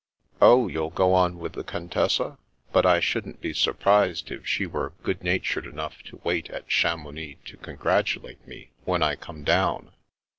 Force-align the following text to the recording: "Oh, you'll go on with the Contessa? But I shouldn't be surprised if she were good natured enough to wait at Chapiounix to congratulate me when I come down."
"Oh, 0.41 0.67
you'll 0.67 0.89
go 0.89 1.13
on 1.13 1.37
with 1.37 1.53
the 1.53 1.63
Contessa? 1.63 2.39
But 2.71 2.87
I 2.87 2.99
shouldn't 2.99 3.39
be 3.39 3.53
surprised 3.53 4.31
if 4.31 4.47
she 4.47 4.65
were 4.65 4.93
good 5.03 5.21
natured 5.23 5.67
enough 5.67 6.01
to 6.05 6.19
wait 6.23 6.49
at 6.49 6.67
Chapiounix 6.67 7.37
to 7.45 7.57
congratulate 7.57 8.47
me 8.47 8.71
when 8.83 9.03
I 9.03 9.15
come 9.15 9.43
down." 9.43 9.91